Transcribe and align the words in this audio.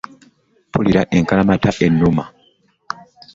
Mpulira 0.69 1.01
enkalamata 1.17 1.69
ennuma. 1.85 2.23